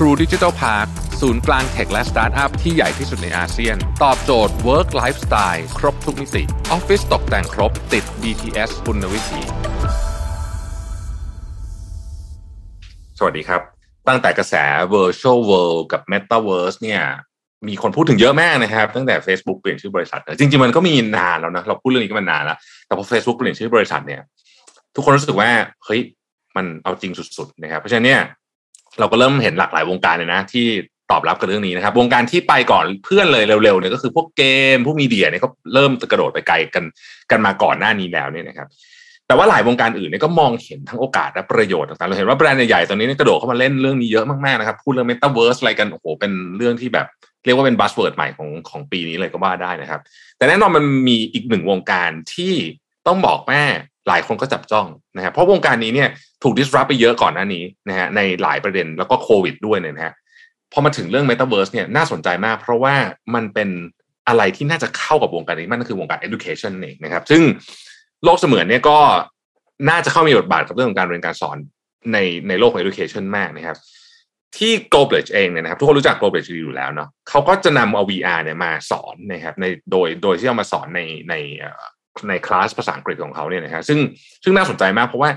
[0.00, 0.88] True Digital Park
[1.20, 6.42] ศูนย์กลางเทคและสตาร์ทอัพที่ใหญ่ที่สุดในอาเซียน ตอบโจทย์ Work Lifestyle ครบทุกมิติ
[6.72, 9.40] ออฟฟิศตกแต่งครบติด BTS คุณวิถี
[13.18, 13.60] สวัสดีครับ
[14.08, 14.54] ตั้งแต่กระแส
[14.94, 17.02] Virtual World กับ Metaverse เนี่ย
[17.68, 24.22] มีคนพูดถึงเยอะมากนะครับ ตั้งแต่ Facebook เปลี่ยนชื่อบริษัทจริงๆมันก็มีนานแล้วนะเราพูดเรื่องนี้ก็มานานแล้ว แต่พอ Facebook เปลี่ยนชื่อบริษัทเนี่ย
[24.94, 25.50] ทุกคนรู้สึกว่า
[25.84, 26.00] เฮ้ย
[26.56, 28.22] มันเอาจริงสุดๆนะครับเพราะฉะนั้นเนี่ย
[29.00, 30.66] เราก็เริ่มเห็นหลากหลายวงการเลยนะ ที่
[31.10, 34.42] ตอบรับกับเรื่องนี้นะครับ วงการที่ไปก่อนเพื่อนเลยเร็วๆเนี่ยก็คือพวกเก
[34.74, 36.84] มพวก media เนี่ยก็เริ่มกระโดดไปไกลกัน
[37.30, 38.68] กันมาก่อนหน้านี้แล้วเนี่ยนะครับ
[39.26, 47.06] แต่ว่าหลายวงการอื่นเนี่ยก็มองเห็นทั้งโอกาสและประโยชน์ต่างๆ เราเห็นว่าแบรนด์ใหญ่ๆ ตอนนี้กระโดดเข้ามาเล่นเรื่องนี้เยอะมากๆ นะครับ พูดเรื่อง Metaverse อะไรกัน โอ้โห เป็นเรื่องที่แบบ
[47.44, 50.00] เรียกว่าเป็น buzzword ใหม่ของของปีนี้เลยก็ว่าได้นะครับ
[50.36, 52.54] แต่แน่นอนมันมีอีกหนึ่งวงการที่
[53.06, 53.64] ต้องบอกแม่
[54.08, 56.08] หลายคนก็จับจ้องนะครับเพราะวงการนี้เนี่ย
[56.42, 60.14] ถูก disrupt ไปเยอะก่อนหน้านี้นะฮะในหลายประเด็นแล้วก็โควิดด้วยเนี่ยนะฮะ
[60.72, 62.94] พอมาถึงเรื่อง Metaverse เนี่ยน่าสนใจมาก เพราะว่า
[63.34, 63.68] มันเป็น
[64.28, 67.42] อะไรที่น่าจะเข้ากับวงการนี้มันก็คือวงการ education เองนะครับ ซึ่ง
[68.24, 68.98] โลกเสมือนเนี่ยก็
[69.88, 71.56] น่าจะเข้ามีบทบาทกับเรื่องของการเรียนการสอน
[72.12, 73.78] ในในโลกของ education มากนะครับ
[74.56, 81.00] ที่ Globledge เองเนี่ยนะครับ ทุกคนรู้จัก Globledge อยู่แล้วเนาะเขาก็จะนำเอา VR เนี่ยมาสอนนะครับในโดยโดยที่เอามาสอนใน
[81.30, 81.34] ใน
[82.28, 83.98] ในคลาสภาษาอังกฤษของเขาเนี่ยนะครับซึ่ง
[84.44, 85.30] ซึ่งน่าสนใจมากเพราะว่า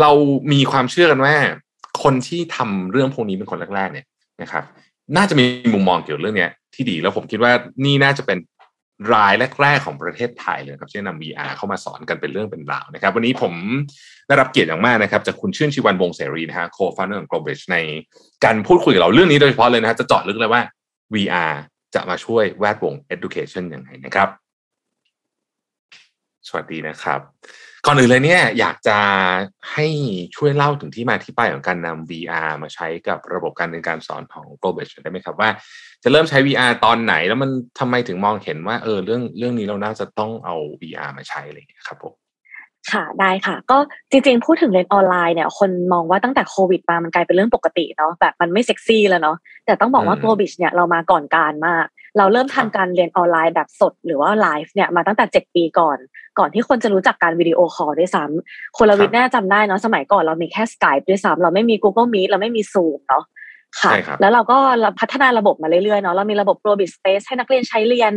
[0.00, 0.10] เรา
[0.52, 1.34] มีความเชื่อกันว่า
[2.02, 4.06] คนที่ทำเรื่องพวกนี้เป็นคนแรกๆเนี่ย
[4.42, 4.64] นะครับ
[5.16, 7.52] น่าจะมีมุมมองเกี่ยวกับเรื่องนี้ที่ดีแล้วผมคิดว่า
[7.84, 8.38] นี่น่าจะเป็น
[9.14, 13.52] รายแรก ๆ ของประเทศไทยเลยครับที่นำ VR เข้ามาสอนกันเป็นเรื่องเป็นราวนะครับ วันนี้ผม
[14.26, 17.76] ได้รับเกียรติอย่างมากนะครับจากคุณชื่นชีวันวงเสรีนะฮะโคฟาวเนอร์ของ Global ใน
[18.44, 20.62] การพูดคุยกับเราเรื่องนี้โดยเฉพาะเลยนะฮะจะเจาะลึกเลยว่า
[21.14, 21.54] VR
[21.94, 24.28] จะมาช่วยแวดวง education ยังไงนะครับ
[26.48, 27.20] สวัสดีนะครับ
[27.86, 28.98] ก่อนอื่นเลยเนี่ยอยากจะ
[29.72, 29.86] ให้
[30.36, 35.50] ช่วยเล่าถึงที่มาที่ไปของการนำ VR มาใช้กับระบบการเรียนการสอนของ Global ได้ไหมครับว่า
[36.02, 42.14] จะเริ่มใช้ VR ตอนไหนแล้วมันทำไมถึงมองเห็นว่าเออเรื่องเรื่องนี้เราน่าจะต้องเอา VR มาใช้อะไรอย่างเงี้ยครับผม
[42.92, 43.78] ค่ะได้ค่ะ ก็
[44.10, 49.36] จริงๆ พูดถึงเรียนออนไลน์เนี่ยคนมองว่าตั้งแต่โควิดมามันกลายเป็นเรื่องปกติเนาะแบบมันไม่เซ็กซี่แล้วเนาะ
[49.66, 51.86] แต่ต้องบอกว่าอืมโกลบิชเนี่ยเรามาก่อนการมาก
[52.18, 55.98] เราเริ่มทำการเรียนออนไลน์แบบสดหรือว่าไลฟ์เนี่ยมาตั้งแต่เจ็ดปีก่อน
[56.38, 63.24] ก่อนที่คนจะรู้จักการวิดีโอคอลด้วยซ้ำคุณรวิศน่าจะจำได้เนาะสมัยก่อนเรามีแค่ Skype ด้วยซ้ำเราไม่มี Google Meet เราไม่มี Zoom เนาะ
[63.80, 64.58] ค่ะใช่ครับแล้วเราก็
[65.00, 68.12] พัฒนาระบบมาเรื่อยๆเนาะเรามีระบบ Globish Space ให้นักเรียนใช้เรียน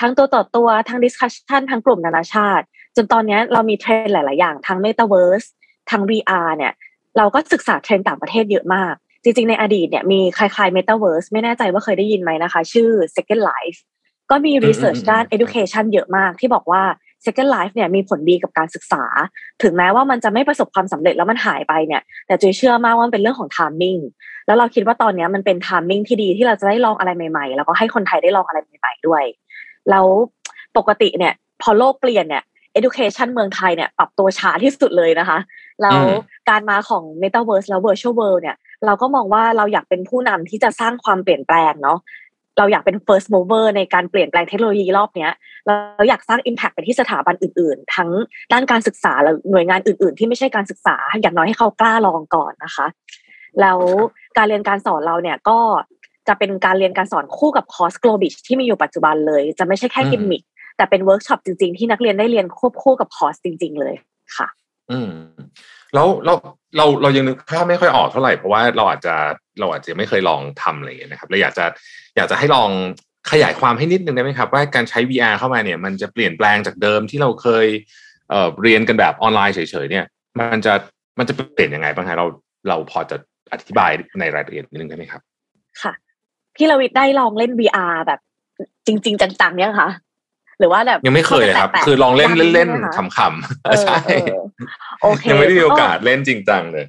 [0.00, 5.46] ทั้งตัวต่อตัวทั้ง discussion ทั้งกลุ่มนานาชาติ จนตอนนี้เรามีเทรนด์หลาย ๆ อย่างทั้ง Metaverse
[5.90, 6.72] ทั้ง VR เนี่ย
[7.18, 13.78] เราก็ศึกษาเทรนด์ต่างประเทศเยอะมาก จริง ๆ ในอดีตเนี่ยมีคล้ายๆ Metaverse ไม่แน่ใจว่าเคยได้ยินไหมนะคะ ชื่อ Second Life
[14.30, 16.82] ก็มี research อืมด้าน education เยอะมากที่บอกว่า
[17.24, 19.04] Second Life เนี่ยมีผลดีกับการศึกษา
[19.62, 24.00] ถึงแม้ว่ามันจะไม่ประสบความสำเร็จแล้วมันหายไปเนี่ย แต่จุยเชื่อมากว่ามันเป็นเรื่องของ timing
[24.46, 29.24] แล้วเราคิดว่าตอนนี้มันเป็น timing ที่ดีที่เราจะได้ลองอะไรใหม่ๆ แล้วก็ให้คนไทยได้ลองอะไรใหม่ๆด้วย
[29.90, 30.06] แล้ว
[30.76, 31.32] ปกติเนี่ย
[31.62, 32.44] พอโลกเปลี่ยนเนี่ย
[32.78, 35.38] education เมืองไทยเนี่ยปรับตัวช้าที่สุดเลยนะคะ
[35.82, 36.14] แล้วอืม
[36.50, 41.98] การมาของ metaverse แล้ว virtual world เนี่ย เราก็มองว่าเราอยากเป็นผู้นำที่จะสร้างความเปลี่ยนแปลงเนาะ
[42.58, 45.32] เราอยากเป็น first mover ในการเปลี่ยนแปลงเทคโนโลยีรอบเนี้ย
[45.66, 48.10] เราอยากสร้าง impact ไปที่สถาบันอื่น ๆ ทั้ง
[48.52, 52.86] ด้านการศึกษาและหน่วยงานอื่น ๆ ที่ไม่ใช่การศึกษา อย่างน้อยให้เขากล้าลองก่อนนะคะ
[53.60, 53.78] แล้ว
[54.36, 55.58] การเรียนการสอนเราเนี่ยก็
[56.28, 60.42] จะเป็นการเรียนการสอนคู่กับคอร์ส Globish ที่มีอยู่ปัจจุบันเลย จะไม่ใช่แค่อืมกิมมิค
[60.76, 63.94] แต่เป็นเวิร์กช็อปจริงๆ ที่นักเรียนได้เรียนควบคู่กับคอร์สจริง ๆ เลย
[64.36, 64.48] ค่ะ
[64.90, 65.10] อืม
[65.94, 66.34] แล้วเรา
[66.76, 69.14] เราเรายังนึกภาพไม่ค่อยออกเท่าไหร่เพราะว่าเราอาจจะ
[69.60, 71.64] เราอาจจะไม่เคยลองทำอะไรอย่างเงี้ยนะครับเลยอยากจะ
[72.16, 72.70] อยากจะให้ลอง
[73.30, 77.66] ขยายความให้นิดนึงได้ไหมครับ ว่าการใช้ VR เข้ามาเนี่ย มันจะเปลี่ยนแปลงจากเดิมที่เราเคย
[78.30, 80.04] เอ่อเรียนกันแบบออนไลน์เฉยๆเนี่ย
[80.38, 80.72] มันจะ
[81.18, 82.26] มันจะเปลี่ยนยังไงบ้างฮะเรา
[82.68, 83.16] เราพอจะ
[83.52, 85.22] อธิบายในรายละเอียดนิดนึงได้ไหมครับ
[85.82, 85.92] ค่ะ
[86.56, 88.20] พี่ลวิทย์ได้ลองเล่น VR แบบ
[88.86, 89.88] จริง ๆ จังๆยังคะ
[90.58, 94.42] หรือว่าแบบยังไม่เคยเลยครับแปะๆคือลองเล่นยังเล่นใช่ไหมๆคะขำเออๆใช่เออ
[95.02, 96.86] โอเคยังไม่ได้มีโอกาสเล่นจริงจังเลย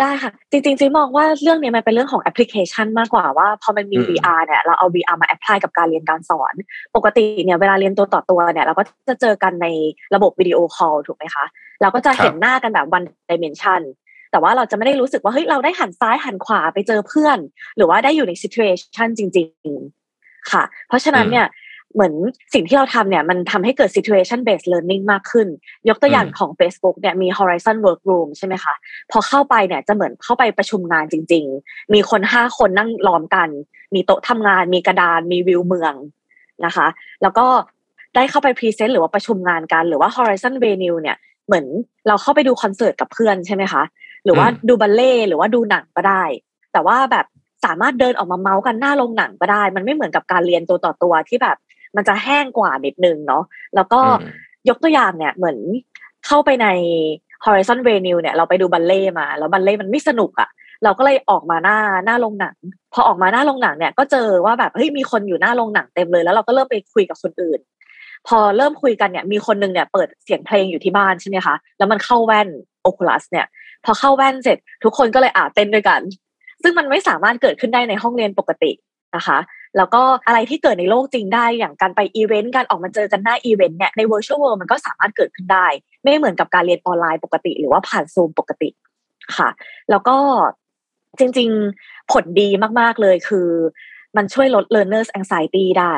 [0.00, 6.54] ได้ค่ะ จริงๆจีมองว่าเรื่องเนี้ยมันเป็นเรื่องของแอปพลิเคชันมากกว่าว่าพอมันมีอืม VR เนี่ยเราเอา VR มา apply กับการเรียนการสอน
[6.96, 9.66] ปกติเนี่ยเวลาเรียนตัวต่อตัวเนี่ยเราก็จะเจอกันใน
[10.14, 11.44] ระบบวิดีโอคอลถูกไหมคะ
[11.82, 13.82] เราก็จะเห็นหน้ากันแบบ one dimension
[14.30, 17.38] แต่ว่าเราจะไม่ได้รู้สึกว่าเฮ้ยเราได้หันซ้ายหันขวาไปเจอเพื่อน
[17.76, 19.48] หรือว่าได้อยู่ใน situation จริง
[20.12, 21.46] ๆ ค่ะ เพราะฉะนั้นเนี่ย
[21.94, 22.14] เหมือน
[22.54, 25.48] สิ่งที่เราทำเนี่ยมันทำให้เกิด situation based learning มากขึ้น
[25.88, 28.74] ยกตัวอย่างอืมของ Facebook เนี่ยมี Horizon Workroom ใช่ไหมคะ
[29.10, 33.48] พอเข้าไปเนี่ยจะเหมือนเข้าไปประชุมงานจริง ๆ มีคนห้าคนนั่งล้อมกัน
[33.94, 35.94] มีโต๊ะทำงาน มีกระดาน มีวิวเมือง
[36.64, 36.86] นะคะ
[37.22, 37.46] แล้วก็
[38.14, 41.16] ได้เข้าไป present หรือว่าประชุมงานกัน หรือว่า Horizon Venue เนี่ย
[41.46, 41.64] เหมือน
[42.08, 43.82] เราเข้าไปดูคอนเสิร์ตกับเพื่อนใช่ไหมคะ
[44.24, 46.24] หรือว่าอืมดูบัลเล่ต์หรือว่าดูหนังก็ได้
[46.72, 47.26] แต่ว่าแบบ
[47.64, 51.56] สามารถเดินออกมาเมาส์กันหน้าโรงหนังก็ได้ มันไม่เหมือนกับการเรียนตัวต่อตัวที่แบบ
[51.96, 53.44] มันจะแห้งกว่านิดนึงเนาะ
[53.74, 54.30] แล้วก็อืม
[54.68, 55.58] ยกตัวอย่างเนี่ยเหมือน
[56.26, 56.66] เข้าไปใน
[57.44, 60.48] Horizon Venue เนี่ยเราไปดูบัลเล่ต์มา แล้วบัลเล่ต์มันไม่สนุกอะ่ะ
[60.84, 62.56] เราก็เลยออกมาหน้าหน้าโรงหนัง
[62.92, 67.60] พอออกมาหน้าโรงหนังเนี่ยก็เจอว่าแบบเฮ้ยมีคนอยู่หน้าโรงหนังเต็มเลยแล้วเราก็เริ่มไปคุยกับคนอื่น
[68.28, 72.48] พอเริ่มคุยกันเนี่ยมีคนหนึงเนี่ยเปิดเสียงเพลงอยู่ที่บ้านใช่ไหมคะแล้วมันเข้าแว่น
[72.86, 73.46] Oculus เนี่ย
[73.84, 76.00] พอเข้าแว่นเสร็จ ทุกคนก็เลยอ่าเต้นด้วยกัน
[76.62, 78.72] ซึ่งมันไม่สามารถเกิดขึ้นได้ในห้องเรียนปกติ
[79.16, 79.38] นะคะ
[79.76, 85.66] แล้วก็อะไรที่เกิดในโลกจริงได้อย่างการไปอีเวนต์การออกมาเจอกันหน้าอีเวนต์เนี่ยใน virtual world มันก็สามารถเกิดขึ้นได้
[86.02, 88.68] ไม่เหมือนกับการเรียนออนไลน์ปกติ หรือว่าผ่านซูมปกติ
[89.36, 89.48] ค่ะ
[89.90, 90.16] แล้วก็
[91.18, 91.48] จริง
[91.80, 92.48] ๆ ผลดี
[92.80, 93.48] มาก ๆ เลยคือ
[94.16, 95.96] มันช่วยลด learners anxiety ได้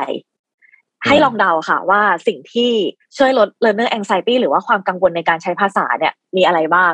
[1.06, 2.70] ให้ลองเดาค่ะว่าสิ่งที่
[3.16, 6.92] ช่วยลด learner anxiety หรือว่าความกังวลในการใช้ภาษาเนี่ย มีอะไรบ้าง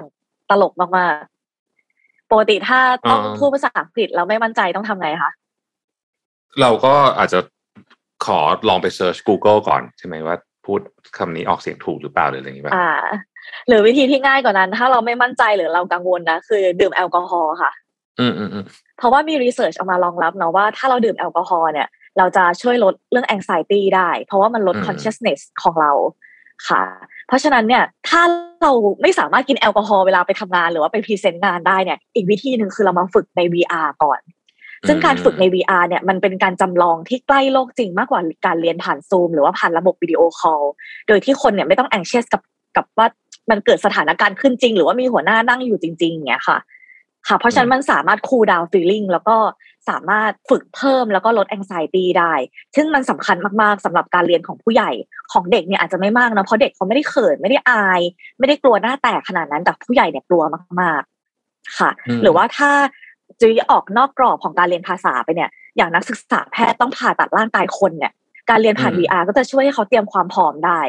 [0.51, 1.15] ตลกมาก
[1.73, 2.81] ๆ ปกติถ้า
[3.11, 5.31] ต้องอ่าพูดภาษาอังกฤษแล้วไม่มั่นใจต้องทำไงคะ
[6.61, 7.41] เราก็อาจจะ
[8.27, 8.39] ขอ
[8.69, 10.37] ลองไปเซิร์ช Google ก่อนใช่ไหมว่า
[10.67, 10.81] พูด
[11.19, 12.91] คำนี้ออกเสียงถูกหรือเปล่าหรืออะไรอย่างนี้ป่ะออ่า
[13.69, 17.73] หรือวิธีที่ง่ายกว่านั้น ถ้าเราไม่มั่นใจหรือเรากังวลนะ คือดื่มแอลกอฮอล์ค่ะ
[18.21, 18.65] อืมอืมอืม
[18.99, 21.89] เพราะว่ามี research ออกมารองรับเนาะว่าถ้าเราดื่มแอลกอฮอล์เนี่ย
[22.19, 25.93] เราจะช่วยลดเรื่อง anxiety ได้ เพราะว่ามันลด consciousness ของเรา
[26.69, 26.83] ค่ะ
[27.29, 28.23] เพราะฉะนั้นเนี่ยถ้า
[28.63, 34.21] เราไม่สามารถกินแอลกอฮอล์เวลาไปทำงานหรือว่าไป present งานได้เนี่ย อีกวิธีหนึ่งคือเรามาฝึกใน VR ก่อน
[34.89, 40.63] ซึ่งการฝึกใน VR เนี่ยมันเป็นการจำลองที่ใกล้โลกจริงมากกว่าการเรียนผ่านซูม หรือว่าผ่านระบบวิดีโอคอล
[41.09, 42.43] โดยที่คนเนี่ยไม่ต้อง anxious กับ
[42.77, 43.07] กับว่า
[43.51, 46.59] มันเกิดสถานการณ์ขึ้นจริง หรือว่ามีหัวหน้านั่งอยู่จริง ๆอย่างเงี้ยค่ะ
[47.29, 49.37] ค่ะ เพราะฉะนั้นมันสามารถ cool down feeling แล้วก็
[49.89, 52.33] สามารถฝึกเพิ่มแล้วก็ลด anxiety ได้
[52.77, 54.91] ซึ่งมันสำคัญมากๆสำหรับการเรียนของผู้ใหญ่
[55.33, 58.01] ของเด็กเนี่ยอาจจะไม่มากนะเพราะเด็กเขาไม่ได้เขินไม่ได้อาย
[58.39, 60.43] ไม่ได้กลัวหน้าแตกขนาดนั้นแต่ผู้ใหญ่เนี่ยกลัว
[60.81, 62.71] มากๆ ค่ะอืมหรือว่าถ้า
[63.41, 68.13] จะออกนอกกรอบของการเรียนภาษาไปเนี่ย อย่างนักศึกษาแพทย์ต้องผ่าตัดร่างกายคนเนี่ย
[68.51, 70.81] การเรียนผ่าน VR ก็จะช่วยให้เขาเตรียมความพร้อมได้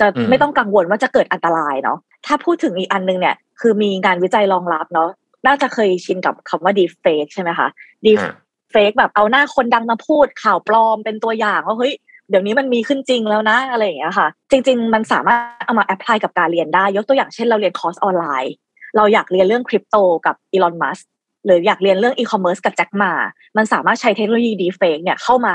[0.00, 5.10] จะไม่ต้องกังวลว่าจะเกิดอันตรายเนาะถ้าพูดถึงอีกอันนึงเนี่ยคือมีงานวิจัยรองรับเนาะ
[5.46, 7.68] น่าจะเคยชินกับคำว่า deep fake ใช่ไหมคะ
[8.04, 8.32] deep อ่า
[8.74, 11.92] fake แบบเอาหน้าคนดังมาพูดข่าวปลอมเป็นตัวอย่างว่าเฮ้ย
[12.30, 18.54] เดี๋ยวนี้มันมีขึ้นจริงแล้วนะอะไรอย่างเงี้ยค่ะ จริง ๆ มันสามารถเอามา apply กับการเรียนได้ ยกตัวอย่างเช่นเราเรียนคอร์สออนไลน์
[18.96, 19.96] เราอยากเรียนเรื่องคริปโต
[20.26, 20.98] กับอีลอนมัสก์
[21.44, 23.12] หรืออยากเรียนเรื่องอีคอมเมิร์ซกับแจ็ค หม่า
[23.56, 25.54] มันสามารถใช้เทคโนโลยี deep fake เนี่ยเข้ามา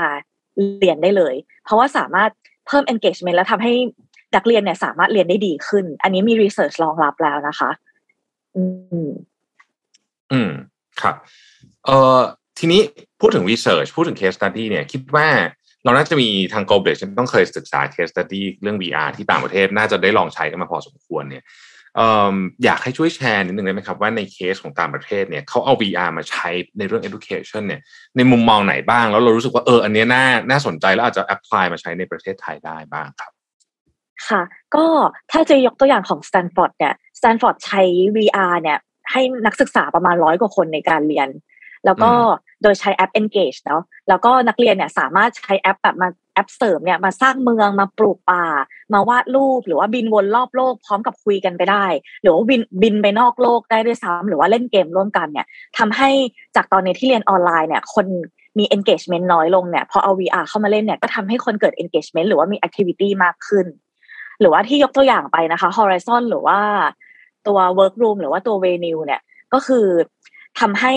[0.78, 1.34] เรียนได้เลย
[1.64, 2.30] เพราะว่าสามารถ
[2.66, 3.72] เพิ่ม engagement แล้วทำให้
[4.36, 7.70] นักเรียนเนี่ยสามารถเรียนได้ดีขึ้น อันนี้มี research รองรับแล้วนะคะ
[8.56, 8.62] อื
[9.06, 9.10] ม
[10.32, 10.50] อืม
[11.00, 11.14] ครับ
[11.86, 12.20] เอ่อ
[12.58, 12.80] ทีนี้
[13.20, 15.28] พูดถึง research พูดถึง case study เนี่ย คิดว่า
[15.84, 21.42] เราน่าจะมีทาง Globish ต้องเคยศึกษา case study เรื่อง VR ที่ต่างประเทศ น่าจะได้ลองใช้กันมาพอสมควรเนี่ย
[21.98, 22.34] อ่อ
[22.64, 26.48] อยากให้ช่วยแชร์นิดนึงได้ไหมครับว่าในเคสของต่างประเทศเนี่ยเขาเอา VR มาใช้
[26.78, 27.80] ในเรื่อง education เนี่ย
[28.16, 33.32] ในมุมมองไหนบ้าง แล้วเรารู้สึกว่าเอออันเนี้ยน่าน่าสนใจแล้วอาจจะ apply มาใช้ในประเทศไทยได้บ้างครับ
[34.28, 34.42] ค่ะ
[34.74, 34.84] ก็
[35.32, 37.82] ถ้าจะยกตัวอย่างของสแตนฟอร์ดเนี่ยสแตนฟอร์ดใช้
[38.16, 38.78] VR เนี่ย
[39.10, 41.28] ให้นักศึกษาประมาณร้อยกว่าคนในการเรียน
[41.86, 42.10] แล้วก็
[42.62, 48.44] โดยใช้แอป Engage เนาะแล้วก็นักเรียนเนี่ยสามารถใช้แอปแบบมาแอ ปเสริมเนี่ยมาสร้างเมืองมาปลูกป่า
[48.92, 51.84] มาวาดรูปหรือว่าบินวนรอบโลกพร้อมกับคุยกันไปได้
[52.22, 55.46] หรือว่าบินบินไปนอกโลกได้ด้วยซ้ำหรือว่าเล่นเกมร่วมกันเนี่ย
[55.78, 56.10] ทำให้
[56.56, 58.06] จากตอนนี้ที่เรียนออนไลน์เนี่ยคน
[58.58, 63.66] มี engagement น้อยลงเนี่ยพอเอา VR เข้ามาเล่นเนี่ยก็ทำให้คนเกิด engagement หรือว่ามี activity มากขึ้น
[64.40, 66.58] หรือว่าที่ยกตัวอย่างไปนะคะ Horizon หรือว่า
[67.46, 69.20] ตัว Workroom หรือว่าตัว Venue เนี่ย
[69.52, 69.86] ก็คือ
[70.60, 70.94] ทำให้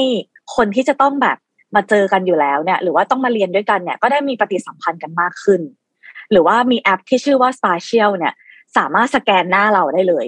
[0.56, 1.38] คนที่จะต้องแบบ
[1.76, 5.62] มาเจอกันอยู่แล้วเนี่ย หรือว่าต้องมาเรียนด้วยกันเนี่ย ก็ได้มีปฏิสัมพันธ์กันมากขึ้น
[6.32, 8.34] หรือว่ามีแอปที่ชื่อว่า Spatial เนี่ย
[8.78, 10.26] สามารถสแกนหน้าเราได้เลย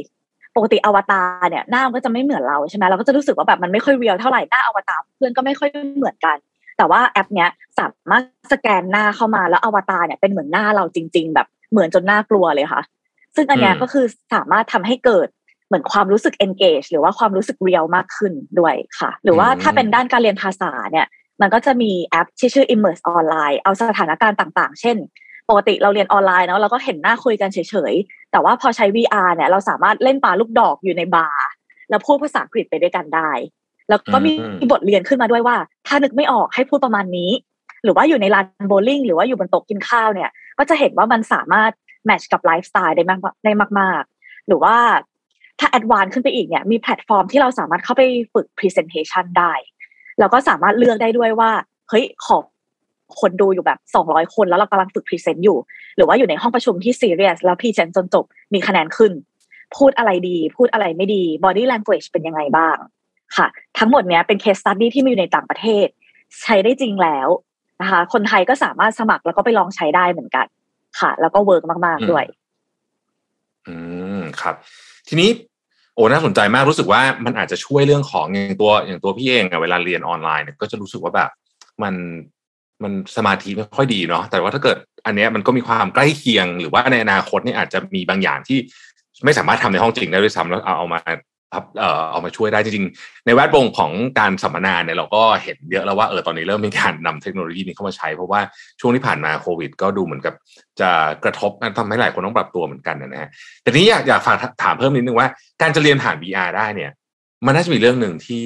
[0.56, 6.38] ปกติอวตารเนี่ยหน้าก็จะไม่เหมือนเราใช่ไหมเราก็จะรู้สึกว่าแบบมันไม่ค่อยเรียลเท่าไหร่หน้าอวตารเพื่อนก็ไม่ค่อยเหมือนกัน
[6.78, 7.50] แต่ว่าแอปเนี้ย
[7.80, 8.24] สามารถ
[8.54, 12.82] สแกนหน้าเข้ามาแล้วอวตารเนี่ยเป็นเหมือนหน้าเราจริง ๆ แบบเหมือนจนน่ากลัวเลยค่ะ
[13.36, 15.28] ซึ่งอันนี้ก็คือสามารถทำให้เกิด
[15.68, 21.08] เหมือนความรู้สึก engage หรือว่าความรู้สึกเรียลมากขึ้นด้วยค่ะ หรือว่าถ้าเป็นด้านการเรียนภาษาเนี่ย
[21.42, 24.98] มันก็จะมีแอปที่ชื่อ Immerse Online เอาสถานการณ์ต่าง ๆ เช่น
[25.50, 27.58] ปกติเราเรียนออนไลน์เนาะเราก็เห็นหน้าคุยกันเฉ
[27.92, 31.48] ยๆ แต่ว่าพอใช้ VR เนี่ยเราสามารถเล่นปาลูกดอกอยู่ในบาร์
[31.90, 33.32] แล้วพูดภาษาอังกฤษไปด้วยกันได้
[33.90, 34.32] แล้วก็มี
[34.72, 35.56] บทเรียนขึ้นมาด้วยว่า
[35.88, 37.32] ถ้านึกไม่ออกให้พูดประมาณนี้
[37.84, 41.72] หรือว่าอยู่ในลานโบว์ลิ่งหรือว่าอยู่บนโต๊ะกินข้าวเนี่ย ก็จะเห็นว่ามันสามารถ
[42.06, 44.76] match กับไลฟ์สไตล์ได้มากได้มาก ๆ หรือว่า
[45.60, 49.54] ถ้า advance ขึ้นไปอีกเนี่ยมีแพลตฟอร์มที่เราสามารถเข้าไปฝึก Presentation ได้
[50.20, 51.52] เราก็สามารถเลือกได้ด้วยว่า
[51.90, 52.38] เฮ้ยขอ
[53.20, 55.58] คนดูอยู่แบบสองร้อยคนแล้วเรากำลังฝึก present อยู่
[55.96, 59.12] หรือว่าอยู่ในห้องประชุมที่ซีเรียสแล้ว present จนจบมีคะแนนขึ้น
[59.76, 62.78] พูดอะไรดี พูดอะไรไม่ดี body language เป็นยังไงบ้าง
[63.38, 65.88] ค่ะ ทั้งหมดเนี้ยเป็น case study ที่มีอยู่ในต่างประเทศ
[66.42, 67.28] ใช้ได้จริงแล้ว
[67.82, 70.46] นะคะ คนไทยก็สามารถสมัครแล้วก็ไปลองใช้ได้เหมือนกัน
[71.00, 72.26] ค่ะ แล้วก็ work มาก ๆ ด้วย
[73.68, 73.76] อื
[74.20, 74.56] มครับ
[75.08, 75.30] ทีนี้
[75.96, 81.30] โอ้น่าสนใจมากรู้สึกว่ามันอาจจะช่วยเรื่องของอย่างตัวอย่างตัวพี่เองอะเวลาเรียนออนไลน์เนี่ยก็จะรู้สึกว่าแบบ
[81.84, 81.96] มัน
[82.84, 88.58] มันสมาธิไม่ค่อยดีเนาะแต่ว่าถ้าเกิดอันเนี้ยมันก็มีความใกล้เคียง หรือว่าในอนาคตนี่อาจจะมีบางอย่างที่
[89.26, 91.00] ไม่สามารถทำในห้องจริงได้ด้วยซ้ำแล้วเอาเอามา
[91.80, 98.40] เอ่อเอามาช่วยได้จริงๆ ในแวดวงของการสัมมนาเนี่ยเราก็เห็นเยอะแล้วว่าเออตอนนี้เริ่มมีการนำเทคโนโลยีนี้เข้ามาใช้ เพราะว่า
[98.80, 100.34] ช่วงที่ผ่านมาโควิด ก็ดูเหมือนกับ
[100.80, 100.90] จะ
[101.24, 103.30] กระทบทำให้หลายคนต้องปรับตัวเหมือนกันนะฮะ
[103.62, 105.28] แต่นี้อยากอยากฝากถามเพิ่มนิดนึงว่า
[105.62, 106.92] การจะเรียนผ่าน VR ได้เนี่ย
[107.46, 108.46] มันน่าจะมีเรื่องหนึ่งที่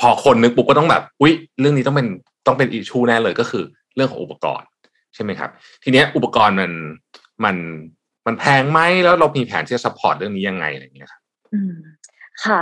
[0.00, 2.08] พอคนนึกปุ๊บก็ต้องแบบอุ๊ยเรื่องนี้ต้องเป็น
[2.46, 3.64] ต้องเป็น issue แน่เลยก็คือ
[3.96, 4.68] เรื่องของอุปกรณ์
[5.14, 5.50] ใช่ไหมครับ
[5.82, 6.72] ทีเนี้ยอุปกรณ์มัน
[7.44, 7.56] มัน
[8.26, 11.74] มันแพงไหมแล้วเรามีแผนที่จะ support เรื่องนี้ยังไงอะไรอย่างเงี้ยครับอืม
[12.44, 12.60] ค่ะ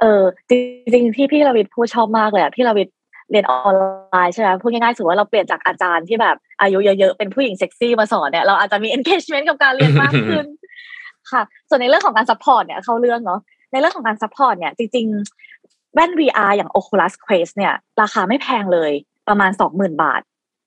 [0.00, 0.52] เออจ
[0.94, 2.94] ริงๆที่พี่ราวิทย์พูดชอบมากเลยอะพี่ราวิทย์
[3.30, 3.76] เรียนออน
[4.10, 10.46] ไลน์ใช่ไหมพูดง่ายๆสมมติว่าเราเปลี่ยนจากอาจารย์ที่แบบอายุเยอะๆเป็นผู้หญิงเซ็กซี่มาสอนเนี่ยเราอาจจะมี engagement กับการเรียนมากขึ้น
[11.30, 13.40] ค่ะ ส่วนในเรื่องของการ support เนี่ยเข้าเรื่องเนาะ
[13.72, 15.06] ในเรื่องของการ support เนี่ยจริง
[15.50, 18.92] ๆ แว่น VR อย่าง Oculus Quest เนี่ย ราคาไม่แพงเลย
[19.28, 20.20] ประมาณสองหมื่นบาท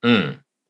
[0.06, 0.24] อืม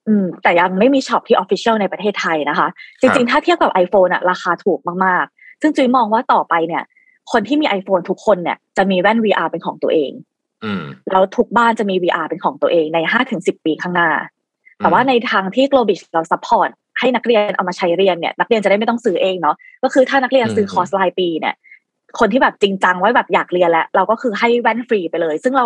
[0.08, 2.68] อืมแต่ยังไม่มี shop ที่ official ในประเทศไทยนะคะ
[3.02, 6.84] จริง ๆ ถ้าเทียบกับ iPhone อะราคาถูกมากๆ ซึ่งจุ้ยมองว่าต่อไปเนี่ย
[7.32, 10.12] คนที่มี iPhone ทุกคนเนี่ยจะมีแว่น VR เป็นของตัวเอง
[10.64, 14.10] อืมแล้วทุกบ้านจะมี VR เป็นของตัวเองในห้าถึงสิบปีข้างหน้า
[14.78, 16.70] แต่ว่าในทางที่ Globish เรา support
[17.00, 21.56] ให้นักเรียนเอามาใช้เรียนเนี่ยนักเรียนจะได้ไม่ต้องซื้อเองเนาะก็คือถ้านักเรียนซื้อคอร์สรายปีเนี่ย
[22.20, 25.66] คนที่แบบจริงจังไว้แบบอยากเรียนแล้ว เราก็คือให้แว่นฟรีไปเลย ซึ่งเรา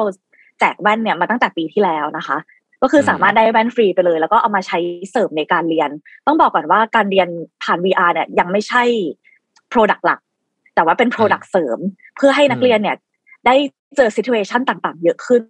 [0.59, 2.37] แจกแว่นเนี่ยมาตั้งแต่ปีที่แล้วนะคะ
[2.81, 4.79] ก็คือสามารถได้แว่นฟรีไปเลย แล้วก็เอามาใช้
[5.11, 5.89] เสริมในการเรียน
[6.27, 7.27] ต้องบอกก่อนว่าการเรียน
[7.63, 8.83] ผ่าน VR เนี่ยยังไม่ใช่
[9.71, 10.19] Product หลัก
[10.81, 11.79] แต่ว่าเป็น Product เสริม
[12.17, 12.97] เพื่อให้นักเรียนเนี่ย
[13.45, 13.55] ได้
[13.95, 15.41] เจอ situation ต่างๆ เยอะขึ้น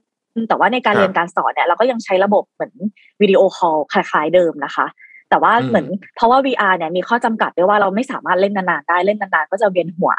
[0.50, 2.74] แต่ว่าในการเรียนการสอนเนี่ยเราก็ยังใช้ระบบเหมือน
[3.22, 4.86] วิดีโอคอลคล้ายๆเดิมนะคะ
[5.30, 10.12] แต่ว่าเหมือนเพราะว่า VR เนี่ยมีข้อจำกัดด้วยว่าเราไม่สามารถเล่นนานๆได้เล่นนานๆก็จะเวียนหัว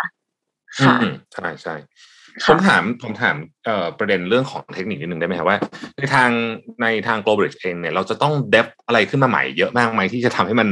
[0.81, 1.75] ค่ะอืมใช่ใช่
[2.49, 5.59] ผมถามผมถามเอ่อประเด็นเรื่องของเทคนิคนิดนึงได้ไหมครับว่า
[5.97, 6.31] ในทาง
[6.83, 10.69] ในทาง global age เองเนี่ยเราจะต้องเดฟอะไรขึ้นมาใหม่เยอะมากไหมที่จะทำให้มัน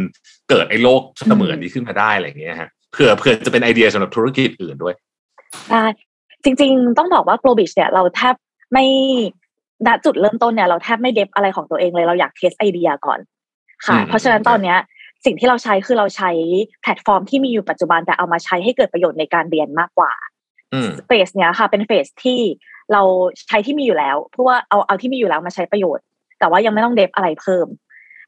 [0.49, 4.95] เกิดไอ้โลกเสมือนนี้ขึ้นมาได้อะไรอย่างเงี้ยฮะ เผื่อเผื่อจะเป็นไอเดียสำหรับธุรกิจอื่นด้วย
[5.71, 5.85] ได้
[6.45, 8.35] จริง ๆ ต้องบอกว่า Globish เนี่ยเราแทบ
[8.73, 8.87] ไม่
[9.87, 13.19] ณจุดเริ่มต้นเนี่ยเราแทบไม่ dev อะไรของตัวเองเลยเราอยาก test ไอเดียก่อน
[13.87, 14.79] ค่ะอืมเพราะฉะนั้นตอนเนี้ย
[15.25, 16.31] สิ่งที่เราใช้คือเราใช้
[16.83, 20.13] แพลตฟอร์มที่มีอยู่ปัจจุบันแต่เอามาใช้ให้เกิดประโยชน์ในการเรียนมากกว่า
[20.75, 22.41] อืม phase เนี้ยค่ะ เป็น phase ที่
[22.93, 23.03] เรา
[23.49, 26.05] ใช้ที่มีอยู่แล้วเพื่อว่าเอาเอาที่มีอยู่แล้วมาใช้ประโยชน์
[26.39, 27.67] แต่ว่ายังไม่ต้องเดฟอะไรเพิ่ม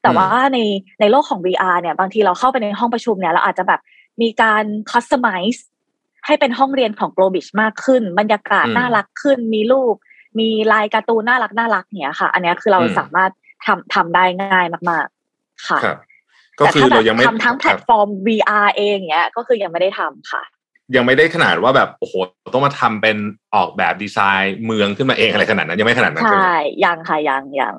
[0.02, 0.58] แต่ว่าใน
[1.00, 3.80] ในโลกของ VR เนี่ย บางทีเราเข้าไปในห้องประชุมเนี่ยเราอาจจะแบบ
[4.20, 5.60] มีการ customize
[6.26, 9.94] ให้เป็นห้องเรียนของ Globis มากขึ้น บรรยากาศอืมน่ารักขึ้น มีรูป
[10.38, 13.30] มีลายการ์ตูนน่ารักน่ารักเนี่ยค่ะ อันเนี้ยคือเราอืมสามารถ
[13.66, 15.98] ทำทำได้ง่ายมากๆ ค่ะครับ
[16.58, 20.42] ก็แต่คือถ้าแบเราบยังไม่ทำทั้งแพลตฟอร์ม VR เองเนี้ย ก็คือยังไม่ได้ทำค่ะ
[20.96, 22.14] ยังไม่ได้ขนาดว่าแบบโอ้โห
[22.52, 23.16] ต้องมาทำเป็น
[23.54, 26.54] ออกแบบดีไซน์เมืองขึ้นมาเองอะไรขนาดนั้นยังไม่ขนาดนั้นใชใช่ไหม่
[26.84, 27.76] ยังค่ะยังยัง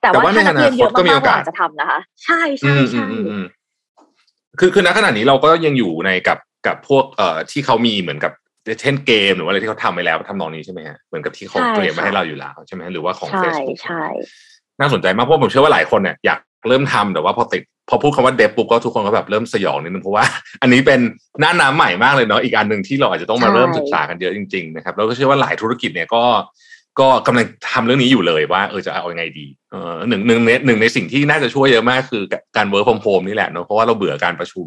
[0.00, 3.44] แต่แต่ว่าว่าถ้านักเรียนเยอะในอนาคตก็มีมากโอกาสๆเราอาจจะทำนะคะ ใช่อืใช่มอืใช่มอืมอืม
[4.58, 8.32] คือคือณขณะนี้เราก็ยังอยู่ในกับกับพวกเอ่อที่เขามีเหมือนกับ
[8.80, 14.04] เช่นเกมหรือว่าอะไรที่เขาทำไปแล้วทำนองนี้ใช่ไหมฮะเหมือนกับที่เขาเตรียมมาให้เราอยู่แล้วใช่ไหมหรือว่าของใช่ Facebook ใช่
[14.80, 20.24] น่าสนใจมากเพราะผมเชื่อว่าหลายคนเนี่ยอยากเริ่มทำแต่ว่าพอติดพอพูดคำว่าเดฟปุ๊บก็ทุกคนก็แบบเริ่มสยองนิดนึงเพราะว่า
[20.62, 21.00] อันนี้เป็น
[21.40, 26.22] หน้าน้ำใหม่มากเลยเนาะอีกอันหนึ่งที่เราอาจจะต้องมาเริ่มศึกษากันเยอะจริงๆนะครับแล้วก็เชื่อว่าหลายธุรกิจเนี่ยก็
[27.00, 32.22] ก็กำลังทำเรื่องนี้อยู่เลยว่าเออจะเอายังไงดีเออหนึ่งหนึ่งในหนึ่งในสิ่งที่น่าจะช่วยเยอะมากคือ
[32.56, 34.66] การ work from home นี่แหละเนาะเพราะว่าเราเบื่อการประชุม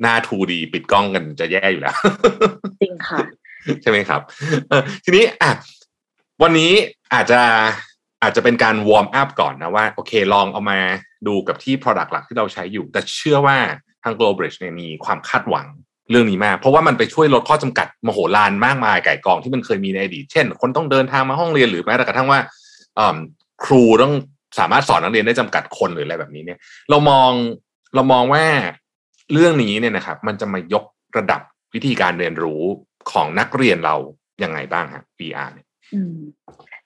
[0.00, 1.96] หน้า 2D ปิดกล้องกันจะแย่อยู่แล้ว
[2.80, 3.18] จริงค่ะ
[3.82, 4.20] ใช่ไหมครับ
[4.68, 5.52] เออทีนี้อะ
[6.42, 6.72] วันนี้
[7.14, 7.40] อาจจะ
[8.22, 10.78] อาจจะเป็นการวอร์มอัพก่อนนะว่าโอเคลองเอามา
[11.26, 13.58] ดูกับที่ Product หลักที่เราใช้อยู่ แต่เชื่อว่า
[14.02, 15.66] ทาง Global Bridge เนี่ยมีความคาดหวัง
[16.10, 22.40] เรื่องนี้มาก เพราะว่ามันไปช่วยลดข้อจำกัดมโหฬารมากมายไก่กองที่มันเคยมีในอดีต เช่น คนต้องเดินทางมาห้องเรียนหรือแม้แต่กระทั่งว่า
[23.64, 24.12] ครูต้อง
[24.58, 26.58] สามารถสอนนักเรียนได้จำกัดคนหรืออะไรแบบนี้เนี่ย
[26.90, 27.30] เรามอง
[27.94, 28.44] เรามองว่า
[29.32, 30.84] เรื่องนี้เนี่ยนะครับ มันจะมายก
[31.18, 31.40] ระดับ
[31.74, 32.62] วิธีการเรียนรู้
[33.12, 33.96] ของนักเรียนเรา
[34.42, 35.66] ยังไงบ้างฮะ VR เนี่ย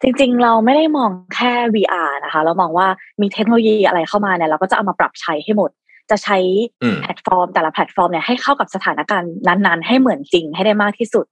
[0.03, 2.87] จริงๆ เราไม่ได้มองแค่ VR นะคะ เรามองว่า
[3.21, 5.71] มีเทคโนโลยีอะไรเข้ามาเนี่ยเราก็จะเอามาปรับใช้ให้หมด
[6.11, 6.39] จะใช้
[6.83, 11.27] อืมแพลตฟอร์ม แต่ละแพลตฟอร์มเนี่ยให้เข้ากับสถานการณ์นั้นๆ ให้เหมือนจริงให้ได้มากที่สุด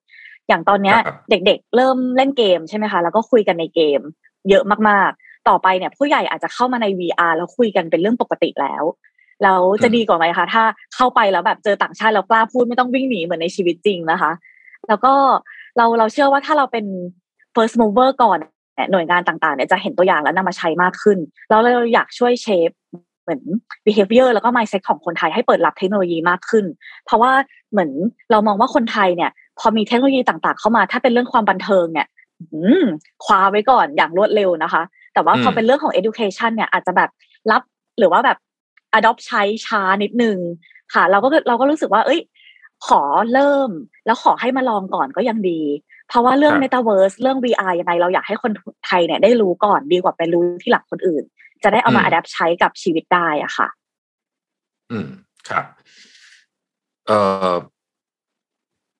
[0.49, 4.01] อย่างตอนเนี้ยครับเด็กๆ เริ่มเล่นเกมใช่ไหมคะ แล้วก็คุยกันในเกม
[4.51, 8.85] เยอะมากๆ ต่อไปเนี่ยผู้ใหญ่อาจจะเข้ามาใน VR แล้วคุยกันเป็นเรื่องปกติแล้ว
[9.43, 10.63] แล้วจะดีกว่าไหมคะ ถ้า
[10.95, 14.33] เข้าไปแล้วแบบเจอต่างชาติแล้วกล้าพูดไม่ต้องวิ่งหนีเหมือนในชีวิตจริงนะคะ
[14.89, 15.13] แล้วก็
[15.77, 16.85] เราเราเชื่อว่าถ้าเราเป็น
[17.55, 18.39] first mover ก่อน
[18.91, 22.71] หน่วยงานต่างๆเนี่ยจะเห็นตัวอย่างแล้วนำมาใช้มากขึ้น แล้วเราอยากช่วยเชฟ
[23.25, 23.43] เหมือน
[23.87, 26.65] behavior แล้วก็ mindset ของคนไทยให้เปิดรับเทคโนโลยีมากขึ้น
[27.05, 27.33] เพราะว่า
[27.71, 27.91] เหมือน
[28.31, 32.07] เรามองว่าคนไทยเนี่ย พอมีเทคโนโลยีต่างๆ เข้ามา ถ้าเป็นเรื่องความบันเทิงเนี่ย
[33.25, 34.83] คว้าไว้ก่อนอย่างรวดเร็วนะคะ
[35.15, 37.11] แต่ว่าพอเป็นเรื่องของ education เนี่ยอาจจะแบบ
[37.51, 37.63] รับ
[37.99, 38.39] หรือว่าแบบ
[38.99, 40.37] adopt ใช้ช้านิดนึง
[40.95, 42.21] ค่ะ เราก็เราก็รู้สึกว่า เอ้ย
[42.87, 43.03] ขอ
[43.33, 43.71] เริ่ม
[44.07, 45.61] แล้วขอให้มาลองก่อนก็ยังดี
[46.09, 48.53] เพราะว่าเรื่อง Metaverse เรื่อง VR ยังไงเราอยากให้คน
[48.87, 51.23] ไทยเนี่ยได้รู้ก่อนดีกว่าไปรู้ที่หลังคนอื่น
[51.65, 53.69] จะได้เอามา adapt ใช้กับชีวิตได้อะค่ะ
[54.91, 55.09] อืม
[55.49, 55.65] ครับ
[57.07, 57.19] เอ่
[57.53, 57.55] อ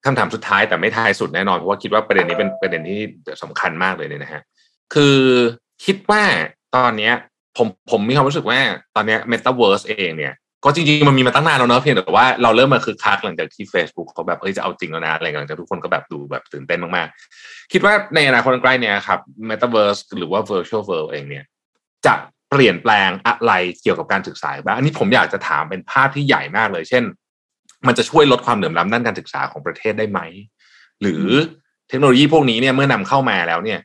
[0.05, 3.01] คำถามสุดท้ายแต่ไม่ท้ายสุดแน่นอนเพราะว่าคิดว่าประเด็นนี้เป็นประเด็นที่
[3.43, 4.41] สำคัญมากเลยเนี่ยนะฮะ
[4.93, 5.17] คือ
[5.85, 6.23] คิดว่า
[6.75, 7.13] ตอนเนี้ย
[7.57, 8.59] ผมผมมีความรู้สึกว่า
[8.95, 19.19] ตอนเนี้ย Metaverse เองเนี่ยก็จริงๆ มันมีมาตั้งนานแล้วเนอะเพียงแต่ว่าเราเริ่มมาคือคักหลังจากที่ Facebook เขาแบบเอ้ยจะเอาจริงแล้วนะอะไรหลังจากทุกคนก็แบบดูแบบตื่นเต้นมากๆ คิดว่าในอนาคตใกล้เนี่ยครับ
[19.49, 21.45] Metaverse หรือว่า Virtual World เองเนี่ย
[22.05, 22.15] จะ
[22.49, 27.03] เปลี่ยนแปลงอะไรเกี่ยวกับการศึกษาบ้างอันนี้ผมอยากจะถามเป็นภาพที่ใหญ่มากเลย เช่น
[27.87, 30.19] มันจะช่วยลดความเหลื่อมล้ำด้านการศึกษาของประเทศได้ไหม
[31.01, 31.25] หรือ
[31.89, 33.79] เทคโนโลยีพวกนี้เนี่ยเมื่อนำเข้ามาแล้วเนี่ย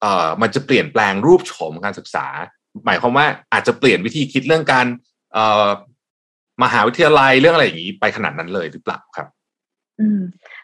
[0.00, 2.26] เอ่อมันจะเปลี่ยนแปลงรูปโฉมการศึกษา
[2.86, 4.86] หมายความว่าอาจจะเปลี่ยนวิธีคิดเรื่องการ
[5.32, 5.66] เอ่อ
[6.62, 9.28] มหาวิทยาลัยเรื่องอะไรอย่างนี้ไปขนาดนั้นเลยหรือเปล่าครับ
[10.00, 10.20] อืม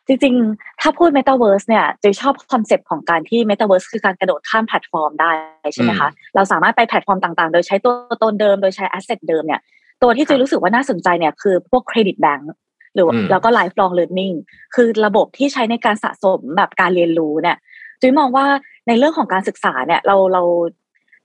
[0.06, 5.30] จริงๆ ถ้าพูด Metaverse เนี่ยจะชอบ concept ของการที่ Metaverse คือการกระโดดข้ามแพลตฟอร์มได้
[5.74, 9.60] ใช่ไหมคะ เราสามารถไปแพลตฟอร์มต่างๆ โดยใช้ตัวตนเดิม โดยใช้ asset เดิมเนี่ย
[10.02, 12.52] ตัวที่จุยรู้สึกว่าน่าสนใจเนี่ยคือพวก credit bank
[12.94, 14.34] หรือแล้วก็ lifelong learning
[14.74, 17.56] คือระบบที่ใช้ในการสะสมแบบการเรียนรู้เนี่ย
[18.00, 18.46] จุยมองว่า
[18.88, 20.42] ในเรื่องของการศึกษาเนี่ยเราเรา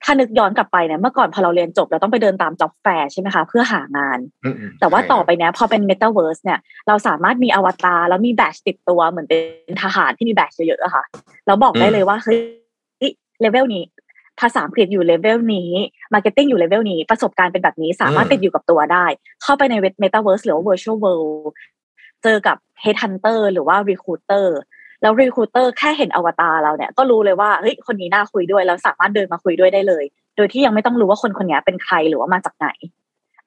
[0.03, 4.19] ถ้านึกย้อนกลับไปเนี่ยเมื่อก่อนพอเราเรียนจบเราต้องไปเดินตาม job fair ใช่ไหมคะเพื่อหางาน
[4.79, 9.37] แต่ว่าต่อไปเนี้ยพอเป็น Metaverse เนี่ยเราสามารถมีอวตารแล้วมีแบชติดตัวเหมือนเป็
[9.69, 11.03] นทหารที่มีแบชเยอะๆอะค่ะ
[11.45, 12.39] แล้วบอกได้เลยว่าเฮ้ย
[13.41, 13.83] เลเวลนี้
[14.39, 15.71] ภาษาอังกฤษอยู่ level นี้
[16.13, 19.05] marketing อยู่เลเวลนี้ ประสบการณ์เป็นแบบนี้สามารถติดอยู่กับตัวได้
[19.43, 21.47] เข้าไปใน Metaverse หรือว่า Virtual World
[22.23, 24.45] เจอกับ Headhunter หรือว่า Recruiter
[25.01, 30.03] แล้ว recruiter แค่เห็นอวตารเราเนี่ยก็รู้เลยว่าเฮ้ยคนนี้น่าคุยด้วยแล้วสามารถเดินมาคุยด้วยได้เลย
[30.35, 32.67] โดยที่ยังไม่ต้องรู้ว่าคนคนนี้เป็นใครหรือว่ามาจากไหน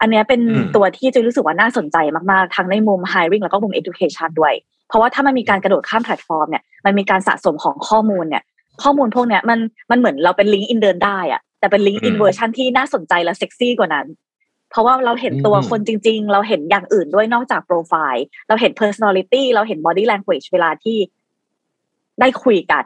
[0.00, 0.40] อันนี้เป็น
[0.76, 1.96] ตัวที่จุยรู้สึกว่าน่าสนใจ
[2.30, 4.54] มากๆทั้งในมุม hiring แล้วก็มุม education ด้วย
[4.88, 8.42] เพราะว่าถ้ามันมีการกระโดดข้ามแพลตฟอร์มเนี่ยมันมีการสะสมของข้อมูลเนี่ย
[8.82, 9.58] ข้อมูลพวกเนี้ยมัน
[9.90, 14.06] มันเหมือนเราเป็น LinkedIn เดินได้อะแต่เป็น LinkedIn เวอร์ชันที่น่าสนใจและเซ็กซี่กว่านั้น
[14.70, 20.96] เพราะว่าเราเห็นตัวคนจริง ๆ เราเห็นอย่างอื่นด้วยนอกจากโปรไฟล์ เราเห็น personality เราเห็น body language เวลาที่
[22.20, 22.84] ได้คุยกัน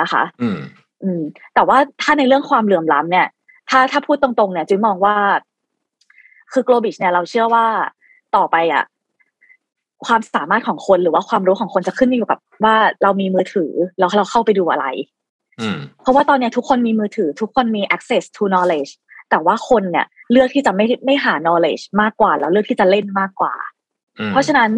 [0.00, 0.58] นะคะ อืม
[1.02, 1.22] อืม
[1.54, 3.26] แต่ว่าถ้าในเรื่องความเหลื่อมล้ำเนี่ย
[3.70, 5.16] ถ้าถ้าพูดตรงๆ เนี่ยจุ้ยมองว่า
[6.52, 7.66] คือ global เนี่ยเราเชื่อว่า
[8.36, 8.84] ต่อไปอะ
[10.06, 14.86] ความสามารถของคนหรือว่าความรู้ของคนจะขึ้นอยู่กับว่าเรามีมือถือแล้วเราเข้าไปดูอะไร
[16.02, 18.92] เพราะว่าตอนนี้ทุกคนมีมือถือ ทุกคนมี access to knowledge
[19.30, 23.54] แต่ว่าคนเนี่ย เลือกที่จะไม่ไม่หา knowledge มากกว่า แล้วเลือกที่จะเล่นมากกว่า
[24.30, 24.70] เพราะฉะนั้น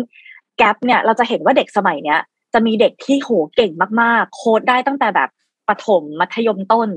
[0.57, 2.21] แกลบเนี่ยเราจะเห็นว่าเด็กสมัยเนี้ย
[2.53, 5.31] จะมีเด็กที่โหเก่งมากๆ โค้ดได้ตั้งแต่แบบ
[5.69, 6.91] ประถมมัธยมต้น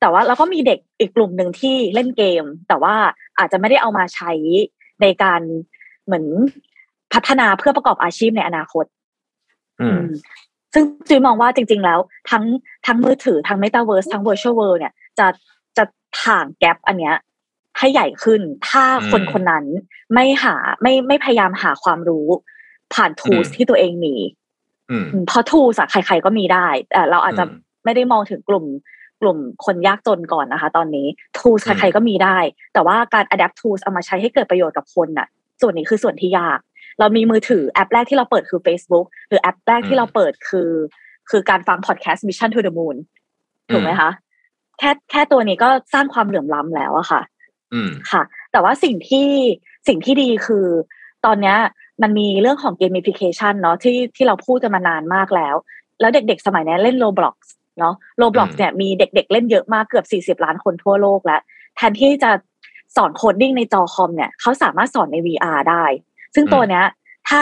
[0.00, 2.94] แต่ว่าเราก็มีเด็กอีกกลุ่มหนึ่งที่เล่นเกม แต่ว่า
[3.38, 4.32] อาจจะไม่ได้เอามาใช้
[5.02, 5.40] ในการ
[6.04, 6.24] เหมือน
[7.12, 8.84] พัฒนาเพื่อประกอบอาชีพในอนาคต
[10.74, 11.98] ซึ่งจุยมองว่าจริง ๆ แล้ว
[12.30, 12.44] ทั้ง
[12.86, 15.26] ทั้งมือถือทั้ง Metaverse ทั้ง Virtual World เนี่ย จะ
[15.76, 15.84] จะ
[16.22, 17.16] ถ่างแกลบอันเนี้ย
[17.78, 19.64] ให้ใหญ่ขึ้น ถ้าคนคนนั้น
[20.14, 22.26] ไม่หาไม่ไม่พยายามหาความรู้
[22.94, 24.14] ผ่านทูสที่ตัวเองมี
[25.26, 27.44] เพราะทูสอะใคร ๆก็มีได้แต่เราอาจจะ
[27.84, 28.64] ไม่ได้มองถึงกลุ่ม
[29.20, 31.06] กลุ่มคนยากจนก่อนนะคะ ตอนนี้
[31.38, 32.38] ทูสใครๆก็มีได้
[32.74, 35.28] แต่ว่าการ adapt tools เอามาใช้ให้เกิดประโยชน์กับคนน่ะ
[35.60, 36.58] ส่วนนี้คือส่วนที่ยาก
[36.98, 40.70] เรามีมือถือแอปแรกที่เราเปิดคือ Facebook หรือแอปแรกที่เราเปิดคือ
[41.30, 42.96] คือการฟังพอดแคสต์ Mission to the Moon
[43.72, 44.10] ถูกไหมคะ
[44.78, 47.22] แค่แค่ตัวนี้ก็สร้างความเหลื่อมล้ำแล้วอะค่ะ
[48.10, 48.22] ค่ะ
[48.52, 49.28] แต่ว่าสิ่งที่
[49.88, 50.66] สิ่งที่ดีคือ
[51.26, 51.54] ตอนนี้
[52.02, 55.54] มันมีเรื่องของ gamification เนาะที่ที่เราพูดกันมานานมากแล้ว
[56.00, 57.36] แล้วเด็กๆ สมัยนี้เล่น Roblox
[57.78, 61.40] เนาะ Roblox เนี่ยมีเด็กๆ เล่นเยอะมากเกือบ 40 ล้านคนทั่วโลกแล้ว
[61.76, 62.30] แทนที่จะ
[62.96, 65.84] สอน coding ในจอคอมเนี่ยเขาสามารถสอนใน VR ได้
[66.34, 66.84] ซึ่งตัวเนี้ย
[67.28, 67.40] ถ้า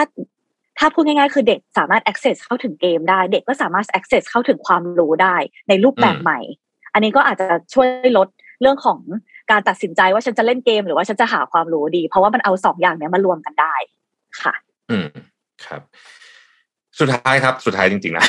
[0.79, 5.37] ถ้าพูดง่ายๆ คือเด็กสามารถ access เข้าถึงเกมได้ เด็กก็สามารถ access เข้าถึงความรู้ได้
[5.69, 6.39] ในรูปแบบใหม่
[6.93, 8.29] อันนี้ก็อาจจะช่วยลด
[8.61, 8.99] เรื่องของ
[9.51, 13.75] การตัดสินใจว่าฉันจะเล่นเกม หรือว่าฉันจะหาความรู้ดี เพราะว่ามันเอาสองอย่างเนี้ยมารวมกันได้
[14.43, 14.55] ค่ะ
[14.91, 15.07] อืม
[15.67, 15.81] ครับ
[16.99, 18.25] สุดท้ายครับ สุดท้ายจริงๆนะ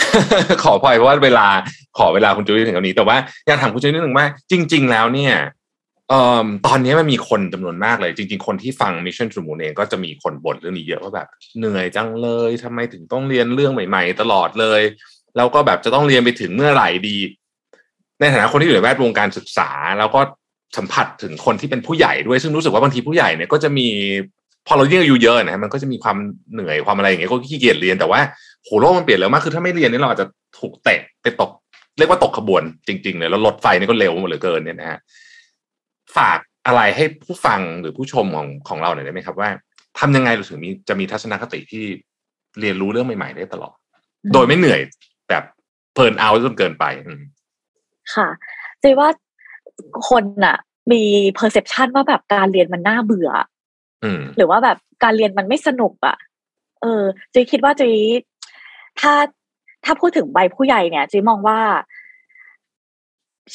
[0.63, 1.47] ขอพอยเพราะว่าเวลา
[1.97, 5.33] ขอเวลาคุณจุ้ยถึงตรงนี้ แต่ว่าอยากถามคุณจุ้ยนิดหนึ่งว่า จริง ๆ แล้วเนี่ย
[6.09, 14.81] เอ่อตอนนี้มันมีคนจำนวนมากเลย จริง ๆ คนที่ฟัง Mission to Moon เองก็จะมีคนบ่นเรื่องนี้เยอะว่าแบบ เหนื่อยจังเลยทำไมถึงต้องเรียนเรื่องใหม่ๆ ตลอดเลย
[15.37, 17.17] แล้วก็แบบจะต้องเรียนไปถึงเมื่อไหร่ดี
[18.19, 19.69] ในฐานะคนที่อยู่ในแวดวงการศึกษา
[19.99, 20.21] แล้วก็
[20.77, 23.87] สัมผัสถึงคนที่เป็นผู้ใหญ่ด้วยซึ่งรู้สึกว่าบางทีผู้ใหญ่เนี่ยก็จะมี
[24.71, 26.17] พอเรายิ่งอายุเยอะนะมันก็จะมีความ
[26.53, 28.19] เหนื่อยความอะไรอย่างเงี้ยก็ขี้เกียจเรียนแต่ว่า
[28.63, 30.27] โหโลกมันเปลี่ยนแล้วมากคือถ้าไม่เรียนนี่เราอาจจะ
[30.60, 31.51] ถูกเตะไปตก
[31.97, 34.99] เรียกว่าตกขบวนจริง ๆ เลยแล้วรถไฟนี่ก็เร็วเหลือเกินเนี่ยนะฮะ
[36.17, 39.49] ฝากอะไรให้ผู้ฟังหรือผู้ชมของของเราหน่อยได้ไหมครับว่า
[39.99, 41.84] ทำยังไงเราถึงมีจะมีทัศนคติที่
[42.60, 43.75] เรียนรู้เรื่องใหม่ๆได้ตลอด
[44.34, 44.79] โดยไม่เหนื่อย
[45.29, 45.43] แบบ
[45.93, 46.86] เพลินเอาจนเกินไป
[48.15, 48.27] ค่ะ
[48.79, 49.10] เจว่า
[50.10, 50.58] คนน่ะ
[50.91, 51.01] มี
[51.38, 53.29] perception ว่าแบบการเรียนมันน่าเบื่อ
[54.38, 56.17] หรือว่าแบบการเรียนมันไม่สนุกอะ
[56.81, 57.89] เออจีคิดว่าจี
[58.99, 59.13] ถ้า
[59.85, 61.59] ถ้าพูดถึงใบผู้ใหญ่เนี่ยจีมองว่า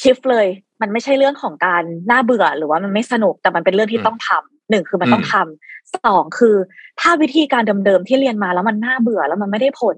[0.01, 0.47] ชิฟเลย
[0.81, 6.55] มันไม่ใช่เรื่องของการน่าเบื่อหรือว่ามันไม่สนุกแต่มันเป็นเรื่องที่ต้องทำหนึ่งคือมันต้องทำสองคือ
[6.99, 9.97] ถ้าวิธีการเดิมๆที่เรียนมาแล้วมันน่าเบื่อแล้วมันไม่ได้ผล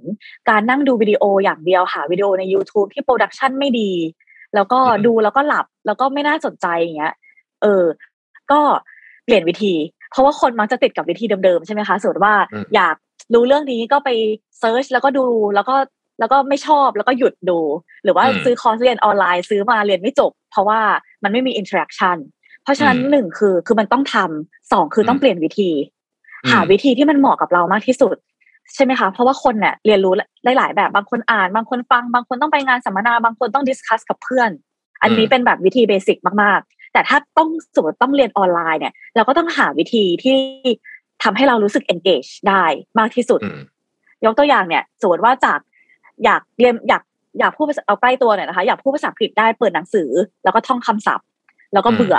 [0.50, 3.92] การนั่งดูวิดีโออย่างเดียวหาวิดีโอใน YouTube ที่โปรดักชันไม่ดี
[4.56, 7.14] แล้วก็ดูแล้วก็หลับ แล้วก็ไม่น่าสนใจอย่างเงี้ย
[7.62, 7.84] เออ
[8.52, 8.60] ก็
[9.24, 9.74] เปลี่ยนวิธี
[10.12, 12.36] เพราะว่าคนมักจะติดกับวิธีเดิมๆใช่ไหมคะสมมติว่า
[12.76, 12.96] อยาก
[13.34, 14.10] รู้เรื่องนี้ก็ไป
[14.60, 15.76] search แล้วก็ดูแล้วก็
[16.20, 17.60] แล้วก็ไม่ชอบแล้วก็หยุดดู
[18.04, 20.80] หรือว่าซื้อคอร์สเรียนออนไลน์ซื้อมาเรียนไม่จบ เพราะว่า
[21.24, 22.18] มันไม่มี interaction
[22.64, 25.70] เพราะฉะนั้นหนึ่งคือคือมันต้องทำสองคือต้องเปลี่ยนวิธี
[26.52, 28.16] หาวิธีที่มันเหมาะกับเรามากที่สุด
[28.76, 34.50] ใช่ไหมคะ เพราะว่าคนเนี่ยเรียนรู้ได้หลายแบบบางคนอ่านบางคนฟัง บางคนต้องไปงานสัมมนาบางคนต้อง discuss กับเพื่อน
[35.02, 40.38] อันนี้เป็นแบบวิธีเบสิกมากๆ แต่ถ้าต้องสมมติต้องเรียนออนไลน์เนี่ย เราก็ต้องหาวิธีที่
[41.24, 42.64] ทำให้เรารู้สึก engage ได้
[43.00, 43.40] มากที่สุด
[44.26, 45.60] ยกตัวอย่างเนี่ยสมมติว่าจาก
[46.24, 47.04] อยากเรียนอยาก
[47.40, 50.10] อยากพูดเอาใกล้ตัวหน่อยนะคะ อยากพูดภาษาอังกฤษได้เปิดหนังสือ
[50.44, 51.26] แล้วก็ท่องคำศัพท์
[51.74, 52.18] แล้วก็เบื่อ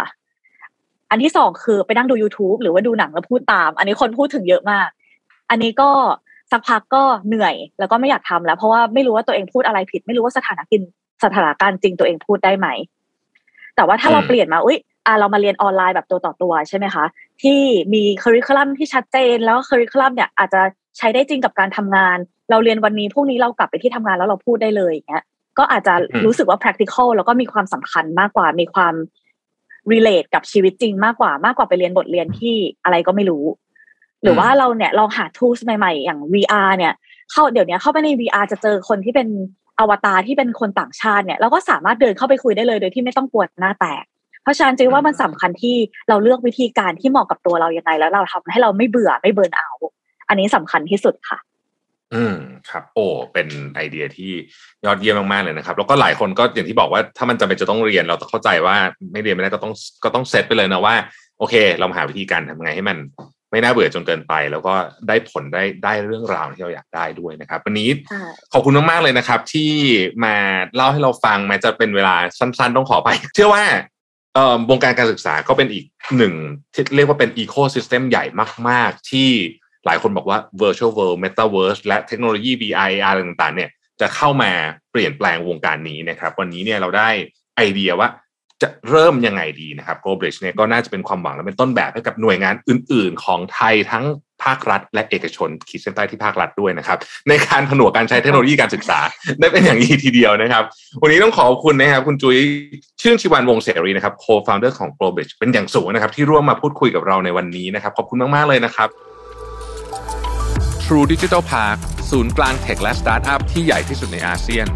[1.10, 4.88] อันที่สองคือไปนั่งดู youtube หรือว่าดูหนังแล้วพูดตาม อันนี้คนพูดถึงเยอะมาก
[5.50, 5.90] อันนี้ก็
[6.52, 10.90] สักพักก็เหนื่อย แล้วก็ไม่อยากทำแล้ว เพราะว่าไม่รู้ว่าตัวเองพูดอะไรผิด ไม่รู้ว่าสถานการณ์
[11.24, 12.68] สถานการณ์จริงตัวเองพูดได้ไหม
[13.78, 17.04] แต่ว่าถ้าเราเปลี่ยนมาอุ้ยอ่าเรามาเรียนออนไลน์แบบตัวต่อตัวใช่ไหมคะ
[17.42, 17.60] ที่
[17.94, 20.60] มีคริคูลัมที่ชัดเจน แล้วคริคูลัมเนี่ยอาจจะ
[20.98, 22.16] ใช้ได้จริงกับการทำงาน
[22.50, 25.24] เราเรียนวันนี้พรุ่งนี้เรากลับไปที่ทำงานแล้วเราพูดได้เลยอย่างเงี้ย
[25.58, 25.94] ก็อาจจะ
[26.26, 28.94] รู้สึกว่า practical แล้วก็มีความสำคัญมากกว่ามีความ
[29.92, 33.44] relate กับชีวิตจริงมากกว่ามากกว่าไปเรียนบทเรียนที่อะไรก็ไม่รู้
[34.22, 36.92] หรือว่าเราเนี่ยลองหา tools ใหม่ ๆ อย่าง VR เนี่ย
[37.32, 39.28] เข้าเดี๋ยวนี้เข้าไปใน VR จะเจอคนที่เป็น
[39.80, 44.04] อวตารที่เป็นคนต่างชาติเนี่ยเราก็สามารถเดินเข้าไปคุยได้เลยโดยที่ไม่ต้องปวดหน้าแตก
[44.42, 45.76] เพราะฉะนั้นจึงว่ามันสำคัญที่
[46.08, 49.70] เราเลือกวิธีการที่เหมาะกับตัวเรายังไง แล้วเราทำให้เราไม่เบื่อไม่เบิร์นเอา
[50.28, 51.38] อันนี้สำคัญที่สุดค่ะ
[52.14, 52.36] อืม
[52.70, 54.32] ครับ โอ้เป็นไอเดียที่
[54.84, 58.76] ยอดเยี่ยมมากๆเลยนะครับ แล้วก็หลายคนก็อย่างที่บอกว่าถ้ามันจำเป็นจะต้องเรียนเราต้องเข้าใจว่า
[59.12, 59.72] ไม่เรียนไม่ได้ก็ต้อง
[60.04, 60.94] ก็ต้องเซตไปเลยนะว่า
[61.38, 62.98] โอเค เราหาวิธีการทำไงให้มัน
[63.50, 64.74] ไม่น่าเบื่อจนเกินไป แล้วก็
[65.08, 67.88] ได้ผลได้ได้เรื่องราวที่เราอยากได้ด้วยนะครับ วันนี้
[68.52, 69.72] ขอบคุณมากๆเลยนะครับ ที่
[70.24, 70.36] มา
[70.74, 73.64] เล่าให้เราฟังแม้จะเป็นเวลาสั้น ๆ ต้องขอไป เชื่อว่า
[74.34, 75.84] เอ่อวงการการศึกษาก็เป็นอีก
[76.16, 76.34] หนึ่ง
[76.74, 78.24] ที่เรียกว่าเป็นอีโคซิสเต็มใหญ่
[78.68, 79.30] มาก ๆ ที่
[79.86, 84.50] หลายคนบอกว่า virtual world metaverse และเทคโนโลยี VR อะไรต่างๆ เนี่ยจะเข้ามา
[84.92, 87.08] เปลี่ยนแปลงวงการนี้นะครับ วันนี้เนี่ยเราได้
[87.56, 88.08] ไอเดียว่า
[88.62, 94.04] จะเริ่มยังไงดีนะครับ g o b r i d g e เนี่ยก็น่าจะเป็นความหวังและเป็นต้นแบบให้กับหน่วยงานอื่น ๆ ของไทยทั้ง
[94.44, 98.98] ภาครัฐ และเอกชนขีดเส้นใต้ที่ภาครัฐด้วยนะครับ ในการผนวกการใช้เทคโนโลยีการศึกษา
[99.40, 100.64] ได้เป็นอย่างดีทีเดียวนะครับ
[101.02, 102.38] วันนี้ต้องขอบคุณนะครับ คุณจุ้ย
[103.02, 108.88] ชื่นชีวันวงเสรีนะครับ co-founder ของ g o b r i d g e เป็นอย่างสูงนะครับ ที่ร่วมมาพูดคุยกับเราในวันนี้นะครับขอบคุณมากๆเลยนะครับ
[110.84, 111.76] True Digital Park
[112.10, 114.66] ศูนย์กลางเทคและสตาร์ทอัพที่ใหญ่ที่สุดในอาเซียน